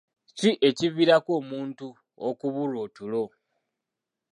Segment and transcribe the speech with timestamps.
[0.37, 1.87] Ki ekiviirako omuntu
[2.27, 3.23] okubulwa otulo?